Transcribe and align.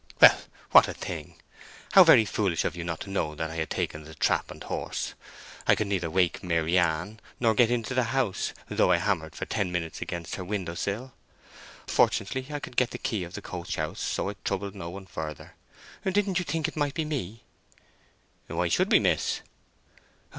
"Well—what 0.19 0.87
a 0.87 0.95
thing! 0.95 1.35
How 1.91 2.03
very 2.03 2.25
foolish 2.25 2.65
of 2.65 2.75
you 2.75 2.83
not 2.83 3.01
to 3.01 3.09
know 3.11 3.35
that 3.35 3.51
I 3.51 3.57
had 3.57 3.69
taken 3.69 4.03
the 4.03 4.15
trap 4.15 4.49
and 4.49 4.63
horse. 4.63 5.13
I 5.67 5.75
could 5.75 5.85
neither 5.85 6.09
wake 6.09 6.41
Maryann 6.43 7.19
nor 7.39 7.53
get 7.53 7.69
into 7.69 7.93
the 7.93 8.05
house, 8.05 8.51
though 8.67 8.91
I 8.91 8.97
hammered 8.97 9.35
for 9.35 9.45
ten 9.45 9.71
minutes 9.71 10.01
against 10.01 10.37
her 10.37 10.43
window 10.43 10.73
sill. 10.73 11.13
Fortunately, 11.85 12.47
I 12.51 12.59
could 12.59 12.77
get 12.77 12.89
the 12.89 12.97
key 12.97 13.23
of 13.23 13.35
the 13.35 13.43
coach 13.43 13.75
house, 13.75 14.01
so 14.01 14.31
I 14.31 14.33
troubled 14.43 14.73
no 14.73 14.89
one 14.89 15.05
further. 15.05 15.53
Didn't 16.03 16.39
you 16.39 16.45
think 16.45 16.67
it 16.67 16.75
might 16.75 16.95
be 16.95 17.05
me?" 17.05 17.43
"Why 18.47 18.69
should 18.69 18.91
we, 18.91 18.97
miss?" 18.97 19.41